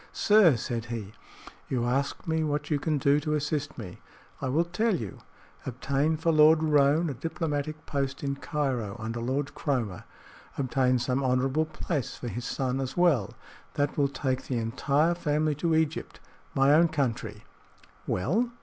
[0.13, 1.13] "Sir," said he,
[1.69, 3.99] "you ask me what you can do to assist me.
[4.41, 5.19] I will tell you.
[5.63, 10.05] Obtain for Lord Roane a diplomatic post in Cairo, under Lord Cromer.
[10.57, 13.35] Obtain some honorable place for his son as well.
[13.75, 16.19] That will take the entire family to Egypt
[16.55, 17.43] my own country."
[18.07, 18.49] "Well?"